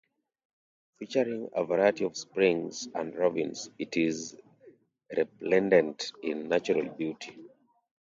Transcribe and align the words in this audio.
Featuring 0.97 1.51
a 1.53 1.63
variety 1.63 2.05
of 2.05 2.17
springs 2.17 2.87
and 2.95 3.13
ravines, 3.13 3.69
it 3.77 3.97
is 3.97 4.35
resplendent 5.15 6.11
in 6.23 6.49
natural 6.49 6.89
beauty. 6.95 7.37